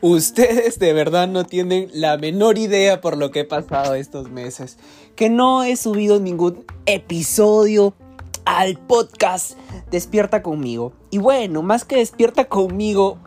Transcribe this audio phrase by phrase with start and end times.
[0.00, 4.78] Ustedes de verdad no tienen la menor idea por lo que he pasado estos meses.
[5.16, 7.94] Que no he subido ningún episodio
[8.44, 9.58] al podcast
[9.90, 10.92] Despierta conmigo.
[11.10, 13.18] Y bueno, más que despierta conmigo,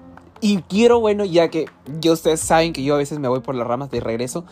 [0.42, 1.68] y quiero, bueno, ya que
[2.02, 4.46] yo ustedes saben que yo a veces me voy por las ramas de regreso,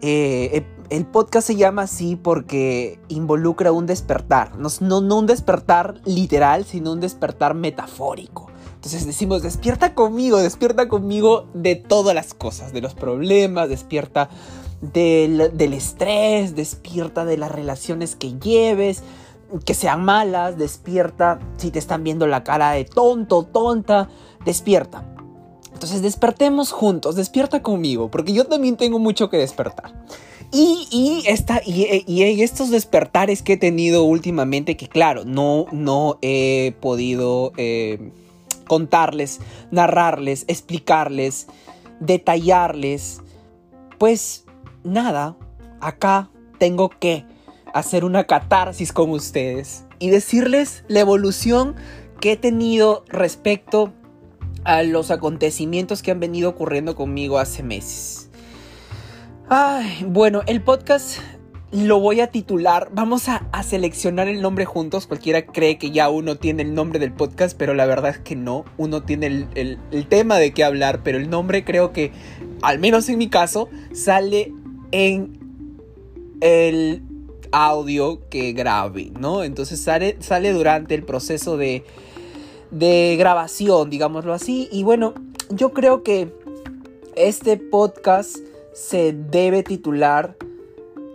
[0.00, 4.52] eh, el podcast se llama así porque involucra un despertar.
[4.56, 8.51] No un despertar literal, sino un despertar metafórico.
[8.82, 14.28] Entonces decimos, despierta conmigo, despierta conmigo de todas las cosas, de los problemas, despierta
[14.80, 19.04] del, del estrés, despierta de las relaciones que lleves,
[19.64, 24.08] que sean malas, despierta si te están viendo la cara de tonto, tonta,
[24.44, 25.06] despierta.
[25.72, 29.94] Entonces despertemos juntos, despierta conmigo, porque yo también tengo mucho que despertar.
[30.50, 36.74] Y, y, esta, y, estos despertares que he tenido últimamente, que claro, no, no he
[36.80, 38.10] podido eh,
[38.66, 41.46] contarles, narrarles, explicarles,
[42.00, 43.20] detallarles,
[43.98, 44.44] pues
[44.84, 45.36] nada,
[45.80, 47.24] acá tengo que
[47.74, 51.76] hacer una catarsis con ustedes y decirles la evolución
[52.20, 53.92] que he tenido respecto
[54.64, 58.30] a los acontecimientos que han venido ocurriendo conmigo hace meses.
[59.48, 61.18] Ay, bueno, el podcast
[61.72, 62.90] lo voy a titular.
[62.92, 65.06] Vamos a, seleccionar el nombre juntos.
[65.06, 68.36] Cualquiera cree que ya uno tiene el nombre del podcast, pero la verdad es que
[68.36, 68.64] no.
[68.76, 72.12] Uno tiene el, el tema de qué hablar, pero el nombre creo que,
[72.60, 74.52] al menos en mi caso, sale
[74.92, 75.38] en
[76.40, 77.02] el
[77.52, 79.44] audio que grabe, ¿no?
[79.44, 81.84] Entonces sale, sale durante el proceso de,
[82.70, 84.68] de grabación, digámoslo así.
[84.72, 85.14] Y bueno,
[85.50, 86.32] yo creo que
[87.14, 88.36] este podcast
[88.74, 90.36] se debe titular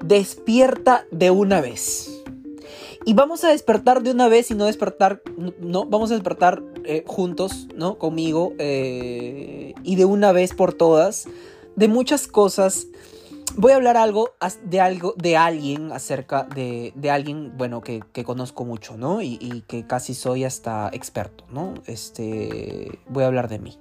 [0.08, 2.24] Despierta de una vez.
[3.06, 5.22] Y vamos a despertar de una vez y no despertar,
[5.60, 7.98] no, vamos a despertar eh, juntos, ¿no?
[7.98, 11.28] Conmigo eh, y de una vez por todas
[11.76, 12.88] de muchas cosas
[13.56, 14.32] voy a hablar algo
[14.64, 19.38] de algo de alguien acerca de, de alguien bueno que, que, conozco mucho no y,
[19.40, 23.78] y, que casi soy hasta experto no este voy a hablar de mí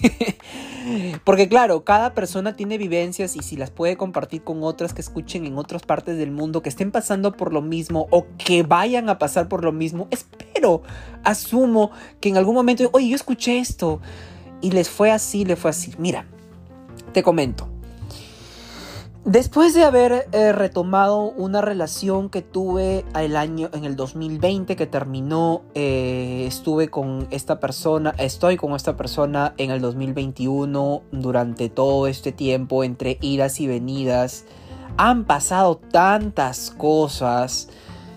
[1.24, 5.46] porque claro cada persona tiene vivencias y si las puede compartir con otras que escuchen
[5.46, 9.18] en otras partes del mundo que estén pasando por lo mismo o que vayan a
[9.18, 10.82] pasar por lo mismo espero
[11.24, 11.90] asumo
[12.20, 14.00] que en algún momento oye yo escuché esto
[14.60, 15.92] y les fue así le fue así.
[15.98, 16.26] Mira
[17.12, 17.68] te comento
[19.26, 24.86] Después de haber eh, retomado una relación que tuve el año en el 2020 que
[24.86, 32.06] terminó, eh, estuve con esta persona, estoy con esta persona en el 2021 durante todo
[32.06, 34.46] este tiempo entre idas y venidas.
[34.96, 37.68] Han pasado tantas cosas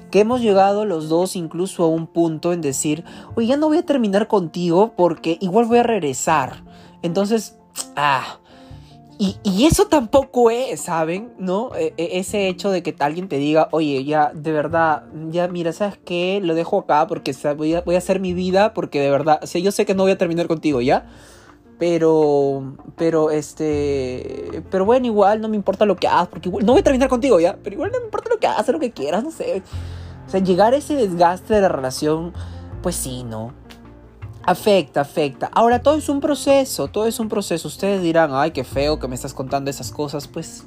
[0.09, 3.03] que hemos llegado los dos incluso a un punto en decir,
[3.35, 6.64] oye, ya no voy a terminar contigo porque igual voy a regresar.
[7.02, 7.58] Entonces,
[7.97, 8.40] ah,
[9.19, 11.34] y, eso tampoco es, ¿saben?
[11.38, 11.75] ¿No?
[11.75, 15.72] E, e, ese hecho de que alguien te diga, oye, ya, de verdad, ya, mira,
[15.72, 16.40] ¿sabes qué?
[16.41, 19.57] Lo dejo acá porque voy a, voy a hacer mi vida porque de verdad, o
[19.57, 21.06] yo sé que no voy a terminar contigo, ¿ya?
[21.79, 26.79] Pero, pero, este, pero bueno, igual no me importa lo que hagas, porque no voy
[26.79, 27.57] a terminar contigo, ¿ya?
[27.63, 29.63] Pero igual no me importa lo que hagas, lo que quieras, no sé.
[30.25, 32.34] O sea, llegar a ese desgaste de la relación,
[32.81, 33.53] pues sí, ¿no?
[34.45, 35.49] Afecta, afecta.
[35.53, 37.67] Ahora todo es un proceso, todo es un proceso.
[37.67, 40.27] Ustedes dirán, ay, qué feo que me estás contando esas cosas.
[40.27, 40.65] Pues,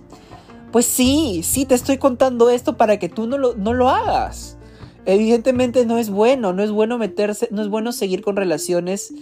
[0.72, 4.56] pues sí, sí te estoy contando esto para que tú no lo, no lo hagas.
[5.04, 9.12] Evidentemente no es bueno, no es bueno meterse, no es bueno seguir con relaciones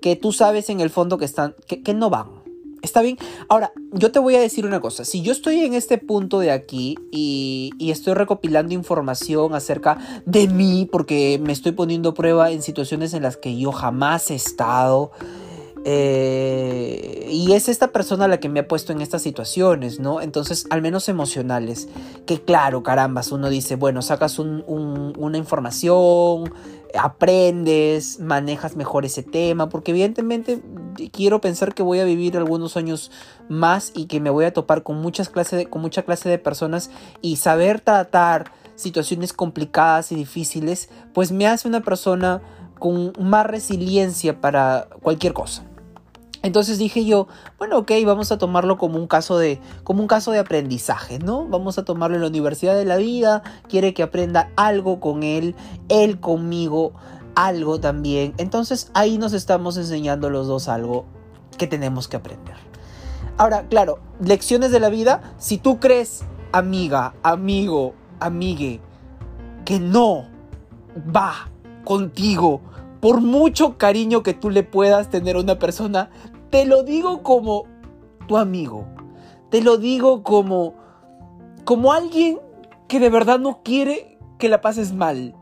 [0.00, 2.41] que tú sabes en el fondo que están, que, que no van.
[2.82, 3.16] ¿Está bien?
[3.48, 5.04] Ahora, yo te voy a decir una cosa.
[5.04, 10.88] Si yo estoy en este punto de aquí y, estoy recopilando información acerca de mí,
[10.90, 15.12] porque me estoy poniendo prueba en situaciones en las que yo jamás he estado,
[15.84, 20.20] eh, y es esta persona la que me ha puesto en estas situaciones, ¿no?
[20.20, 21.88] Entonces, al menos emocionales.
[22.26, 26.52] Que claro, carambas, uno dice, bueno, sacas una información,
[26.98, 30.62] aprendes, manejas mejor ese tema, porque evidentemente
[31.10, 33.10] quiero pensar que voy a vivir algunos años
[33.48, 36.90] más y que me voy a topar con, muchas clases con mucha clase de personas
[37.22, 42.40] y saber tratar situaciones complicadas y difíciles, pues me hace una persona
[42.78, 45.64] con más resiliencia para cualquier cosa.
[46.42, 47.28] Entonces dije yo,
[47.58, 51.46] bueno, ok, vamos a tomarlo como un caso de, como un caso de aprendizaje, ¿no?
[51.46, 55.54] Vamos a tomarlo en la universidad de la vida, quiere que aprenda algo con él,
[55.88, 56.92] él conmigo,
[57.36, 58.34] algo también.
[58.38, 61.04] Entonces ahí nos estamos enseñando los dos algo
[61.58, 62.56] que tenemos que aprender.
[63.38, 68.80] Ahora, claro, lecciones de la vida, si tú crees, amiga, amigo, amigue,
[69.64, 70.26] que no
[71.14, 71.50] va
[71.84, 72.60] contigo,
[73.00, 76.10] por mucho cariño que tú le puedas tener a una persona,
[76.52, 77.64] te lo digo como
[78.28, 78.86] tu amigo.
[79.50, 80.74] Te lo digo como
[81.64, 82.40] como alguien
[82.88, 85.34] que de verdad no quiere que la pases mal.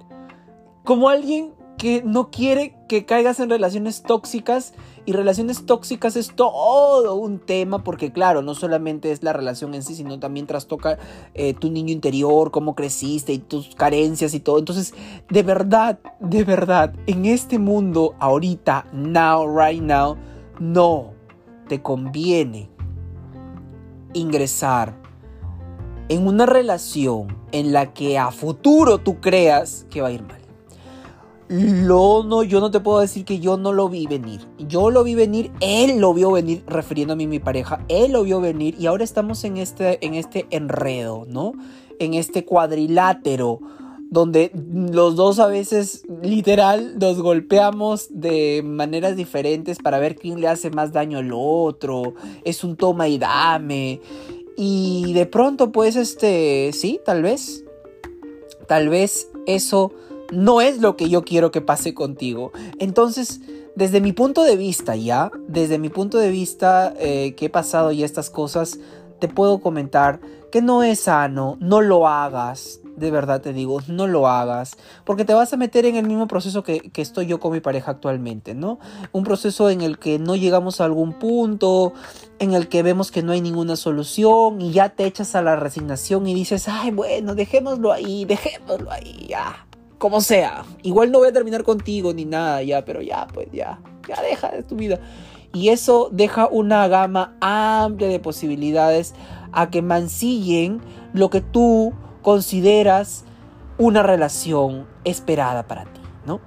[0.85, 4.73] Como alguien que no quiere que caigas en relaciones tóxicas
[5.05, 9.83] y relaciones tóxicas es todo un tema porque claro, no solamente es la relación en
[9.83, 10.99] sí, sino también trastoca
[11.35, 14.61] eh, tu niño interior, cómo creciste y tus carencias y todo.
[14.61, 14.95] Entonces,
[15.29, 20.17] de verdad, de verdad, en este mundo, ahorita, now, right now,
[20.61, 21.15] no
[21.69, 22.69] te conviene
[24.13, 24.97] ingresar
[26.09, 30.41] en una relación en la que a futuro tú creas que va a ir mal.
[31.49, 34.47] Lo, no, yo no te puedo decir que yo no lo vi venir.
[34.59, 38.41] Yo lo vi venir, él lo vio venir, refiriéndome a mi pareja, él lo vio
[38.41, 41.53] venir y ahora estamos en este, en este enredo, ¿no?
[41.99, 43.59] En este cuadrilátero
[44.11, 44.51] donde
[44.93, 50.71] los dos a veces literal nos golpeamos de maneras diferentes para ver quién le hace
[50.71, 52.15] más daño al otro.
[52.45, 54.01] Es un toma y dame.
[54.57, 57.65] Y de pronto pues este, sí, tal vez,
[58.67, 59.93] tal vez eso
[60.33, 62.51] no es lo que yo quiero que pase contigo.
[62.81, 63.41] Entonces,
[63.77, 67.93] desde mi punto de vista ya, desde mi punto de vista eh, que he pasado
[67.93, 68.81] ya estas cosas,
[69.21, 70.21] te puedo comentar
[70.51, 75.25] que no es sano, no lo hagas, de verdad te digo, no lo hagas, porque
[75.25, 77.93] te vas a meter en el mismo proceso que, que, estoy yo con mi pareja
[77.93, 78.79] actualmente, ¿no?
[79.13, 81.93] Un proceso en el que no llegamos a algún punto,
[82.39, 85.57] en el que vemos que no hay ninguna solución y ya te echas a la
[85.57, 89.67] resignación y dices, ay, bueno, dejémoslo ahí, dejémoslo ahí, ya
[90.01, 90.65] como sea.
[90.83, 93.79] Igual no voy a terminar contigo ni nada, ya, pero ya, pues ya,
[94.09, 94.99] ya deja de tu vida.
[95.53, 99.15] Y eso deja una gama amplia de posibilidades
[99.53, 100.81] a que mancillen
[101.13, 103.25] lo que tú consideras
[103.79, 106.41] una relación esperada para ti, ¿no?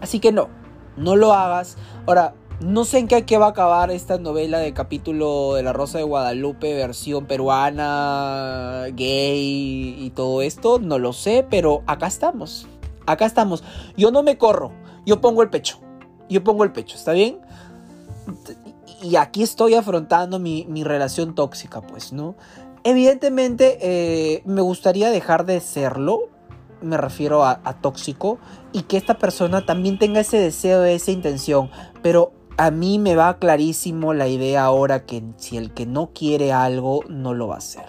[0.00, 0.48] Así que no,
[0.96, 1.76] no lo hagas.
[2.06, 5.98] Ahora, no sé en qué, va a acabar esta novela de capítulo de La Rosa
[5.98, 10.78] de Guadalupe, versión peruana, gay y todo esto.
[10.78, 12.68] No lo sé, pero acá estamos.
[13.06, 13.64] Acá estamos.
[13.96, 14.72] Yo no me corro,
[15.04, 15.78] yo pongo el pecho.
[16.28, 17.40] Yo pongo el pecho, ¿está bien?
[19.02, 22.36] Y aquí estoy afrontando mi, relación tóxica, pues, ¿no?
[22.84, 26.28] Evidentemente eh, me gustaría dejar de serlo,
[26.80, 28.38] me refiero a, a, tóxico,
[28.72, 31.70] y que esta persona también tenga ese deseo, esa intención,
[32.02, 36.52] pero a mí me va clarísimo la idea ahora que si el que no quiere
[36.52, 37.86] algo no lo va a hacer.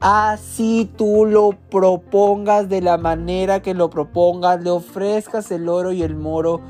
[0.00, 6.02] Así tú lo propongas de la manera que lo propongas, le ofrezcas el oro y
[6.02, 6.60] el moro.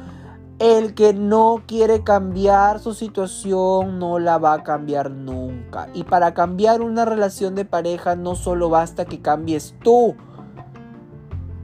[0.62, 5.88] El que no quiere cambiar su situación no la va a cambiar nunca.
[5.93, 10.14] Y para cambiar una relación de pareja no solo basta que cambies tú.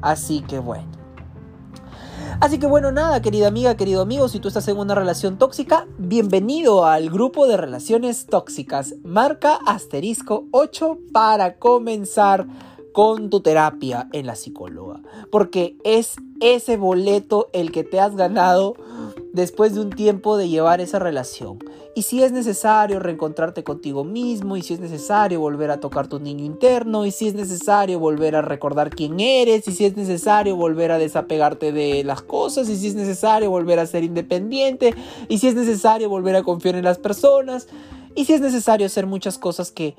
[0.03, 0.91] Así que bueno.
[2.41, 5.87] Así que bueno, nada, querida amiga, querido amigo, si tú estás en una relación tóxica,
[5.99, 8.97] bienvenido al grupo de relaciones tóxicas.
[9.05, 12.49] Marca asterisco 8 para comenzar
[12.93, 15.01] con tu terapia en la psicóloga.
[15.31, 18.75] Porque es ese boleto el que te has ganado
[19.33, 21.59] después de un tiempo de llevar esa relación.
[21.95, 26.21] Y si es necesario reencontrarte contigo mismo, y si es necesario volver a tocar tu
[26.21, 30.55] niño interno, y si es necesario volver a recordar quién eres, y si es necesario
[30.55, 34.95] volver a desapegarte de las cosas, y si es necesario volver a ser independiente,
[35.29, 37.67] y si es necesario volver a confiar en las personas,
[38.15, 39.97] y si es necesario hacer muchas cosas que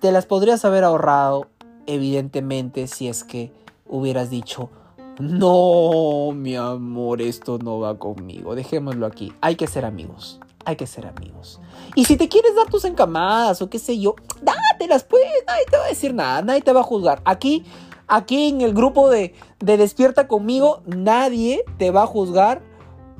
[0.00, 1.46] te las podrías haber ahorrado,
[1.88, 3.50] evidentemente, si es que
[3.88, 4.70] hubieras dicho,
[5.18, 8.54] no, mi amor, esto no va conmigo.
[8.54, 9.32] Dejémoslo aquí.
[9.40, 10.38] Hay que ser amigos.
[10.64, 11.60] Hay que ser amigos.
[11.96, 15.24] Y si te quieres dar tus encamadas o qué sé yo, dátelas pues.
[15.46, 16.42] Nadie te va a decir nada.
[16.42, 17.20] Nadie te va a juzgar.
[17.24, 17.64] Aquí,
[18.06, 22.62] aquí en el grupo de, de Despierta conmigo, nadie te va a juzgar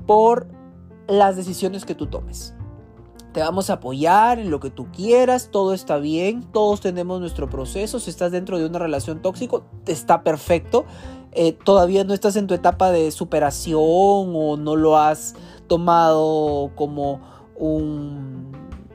[0.07, 0.47] por
[1.09, 2.55] las decisiones que tú tomes.
[3.33, 7.49] Te vamos a apoyar en lo que tú quieras, todo está bien, todos tenemos nuestro
[7.49, 8.01] proceso.
[8.01, 10.87] Si estás dentro de una relación tóxica, está perfecto.
[11.33, 15.35] Eh, todavía no estás en tu etapa de superación o no lo has
[15.67, 17.21] tomado como
[17.57, 18.51] un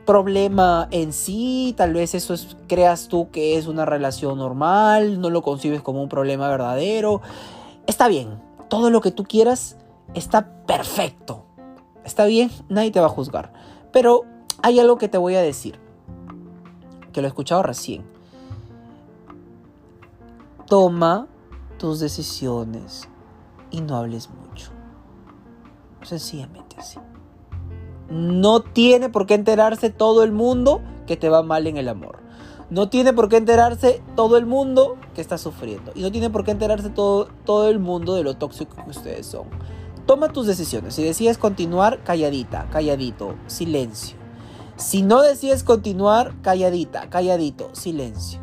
[0.06, 5.30] problema en sí, tal vez eso es, creas tú que es una relación normal, no
[5.30, 7.22] lo concibes como un problema verdadero.
[7.88, 9.78] Está bien, todo lo que tú quieras
[10.14, 11.46] está perfecto.
[12.04, 13.54] Está bien, nadie te va a juzgar.
[13.94, 14.24] Pero
[14.62, 15.80] hay algo que te voy a decir,
[17.14, 18.04] que lo he escuchado recién.
[20.68, 21.28] Toma
[21.78, 23.08] tus decisiones
[23.72, 24.72] y no hables mucho.
[26.02, 27.00] Sencillamente así.
[28.10, 32.20] No tiene por qué enterarse todo el mundo que te va mal en el amor.
[32.70, 35.92] No tiene por qué enterarse todo el mundo que está sufriendo.
[35.94, 39.28] Y no tiene por qué enterarse todo, todo el mundo de lo tóxico que ustedes
[39.28, 39.48] son.
[40.06, 40.96] Toma tus decisiones.
[40.96, 44.18] Si decides continuar, calladita, calladito, silencio.
[44.76, 48.43] Si no decides continuar, calladita, calladito, silencio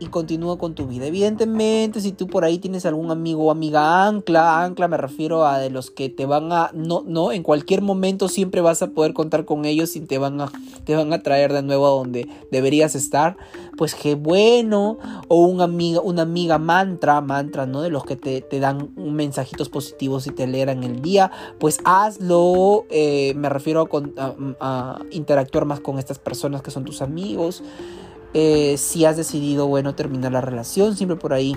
[0.00, 1.06] y continúa con tu vida.
[1.06, 5.58] Evidentemente, si tú por ahí tienes algún amigo o amiga ancla, ancla me refiero a
[5.58, 9.12] de los que te van a, no, no, en cualquier momento siempre vas a poder
[9.12, 10.50] contar con ellos y te van a,
[10.84, 13.36] te van a traer de nuevo a donde deberías estar,
[13.76, 14.98] pues qué bueno.
[15.28, 17.82] O un amiga, una amiga mantra, mantra, ¿no?
[17.82, 22.86] De los que te, dan mensajitos positivos y te leeran el día, pues hazlo.
[22.90, 23.88] Eh, me refiero
[24.18, 27.62] a, a interactuar más con estas personas que son tus amigos.
[28.34, 31.56] Eh, si has decidido, bueno, terminar la relación, siempre por ahí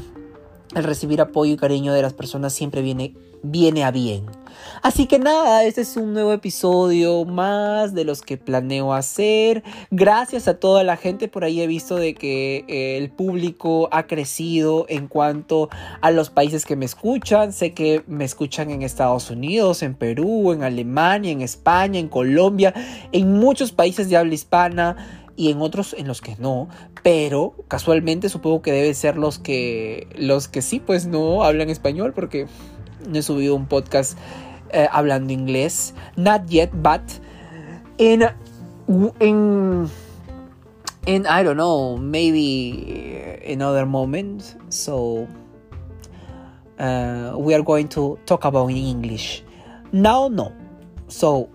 [0.76, 3.14] el recibir apoyo y cariño de las personas siempre viene,
[3.44, 4.26] viene a bien.
[4.82, 9.64] Así que nada, este es un nuevo episodio más de los que planeo hacer.
[9.92, 14.08] Gracias a toda la gente, por ahí he visto de que eh, el público ha
[14.08, 15.70] crecido en cuanto
[16.02, 17.54] a los países que me escuchan.
[17.54, 22.74] Sé que me escuchan en Estados Unidos, en Perú, en Alemania, en España, en Colombia,
[23.12, 26.68] en muchos países de habla hispana y en otros en los que no,
[27.02, 32.14] pero casualmente supongo que deben ser los que los que sí pues no hablan español
[32.14, 32.48] porque
[33.08, 34.18] no he subido un podcast
[34.72, 37.02] eh, hablando inglés, not yet, but
[37.98, 38.24] in
[39.20, 39.90] in
[41.06, 45.28] in I don't know, maybe in other moments, so
[46.80, 49.44] uh, we are going to talk about in English.
[49.92, 50.52] Now no.
[51.08, 51.50] So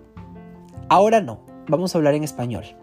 [0.89, 1.41] ahora no.
[1.67, 2.78] Vamos a hablar en español.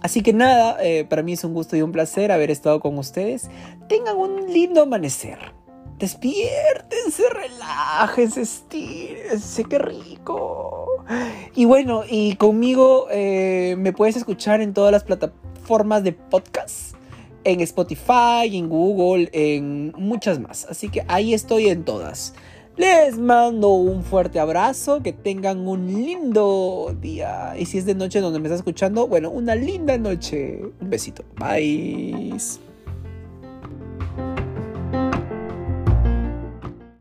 [0.00, 2.98] Así que nada, eh, para mí es un gusto y un placer haber estado con
[2.98, 3.50] ustedes.
[3.88, 5.38] Tengan un lindo amanecer.
[5.98, 10.86] Despiértense, relájense, estírense, qué rico.
[11.56, 16.94] Y bueno, y conmigo eh, me puedes escuchar en todas las plataformas de podcast.
[17.42, 20.66] En Spotify, en Google, en muchas más.
[20.70, 22.34] Así que ahí estoy en todas.
[22.78, 27.54] Les mando un fuerte abrazo, que tengan un lindo día.
[27.58, 30.60] Y si es de noche donde me está escuchando, bueno, una linda noche.
[30.80, 31.24] Un besito.
[31.40, 32.38] Bye.